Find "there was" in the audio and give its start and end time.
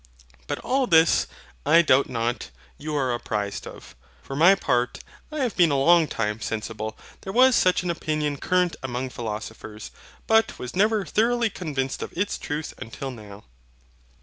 7.21-7.55